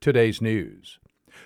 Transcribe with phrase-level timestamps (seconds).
[0.00, 0.98] Today's news.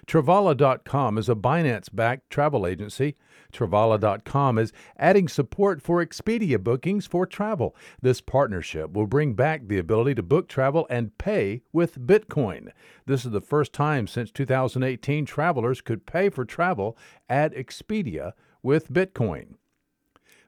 [0.07, 3.17] Travala.com is a Binance backed travel agency.
[3.53, 7.75] Travala.com is adding support for Expedia bookings for travel.
[8.01, 12.71] This partnership will bring back the ability to book travel and pay with Bitcoin.
[13.07, 16.97] This is the first time since 2018 travelers could pay for travel
[17.29, 18.33] at Expedia
[18.63, 19.55] with Bitcoin.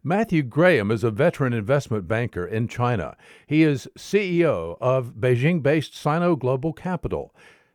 [0.05, 3.17] Matthew Graham is a veteran investment banker in China.
[3.47, 7.33] He is CEO of Beijing based Sino Global Capital.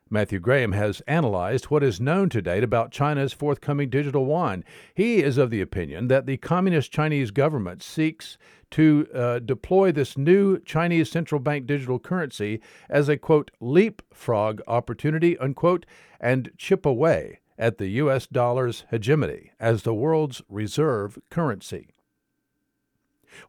[0.10, 4.66] Matthew Graham has analyzed what is known to date about China's forthcoming digital yuan.
[4.94, 8.38] He is of the opinion that the Communist Chinese government seeks
[8.72, 12.60] to uh, deploy this new Chinese central bank digital currency
[12.90, 15.86] as a quote leapfrog opportunity unquote
[16.20, 21.94] and chip away at the US dollar's hegemony as the world's reserve currency.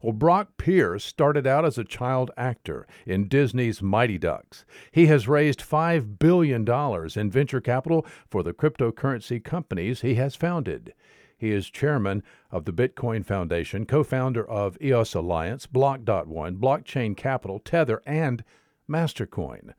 [0.01, 4.65] Well, Brock Pierce started out as a child actor in Disney's Mighty Ducks.
[4.91, 6.67] He has raised $5 billion
[7.15, 10.93] in venture capital for the cryptocurrency companies he has founded.
[11.37, 17.59] He is chairman of the Bitcoin Foundation, co founder of EOS Alliance, Block.one, Blockchain Capital,
[17.59, 18.43] Tether, and
[18.89, 19.73] Mastercoin.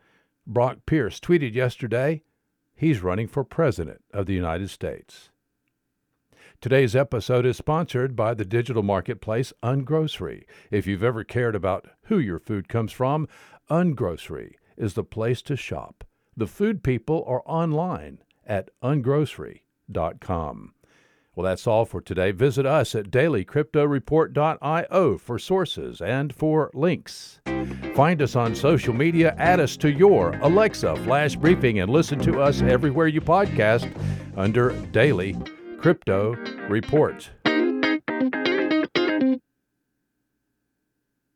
[0.47, 2.23] Brock Pierce tweeted yesterday
[2.75, 5.30] he's running for President of the United States.
[6.61, 10.45] Today's episode is sponsored by the digital marketplace Ungrocery.
[10.71, 13.29] If you've ever cared about who your food comes from,
[13.71, 16.05] Ungrocery is the place to shop.
[16.37, 20.75] The food people are online at ungrocery.com.
[21.35, 22.33] Well, that's all for today.
[22.33, 27.41] Visit us at dailycryptoreport.io for sources and for links.
[27.95, 32.43] Find us on social media, add us to your Alexa flash briefing, and listen to
[32.43, 33.91] us everywhere you podcast
[34.37, 35.39] under Daily
[35.81, 36.37] Crypto
[36.69, 37.40] Report.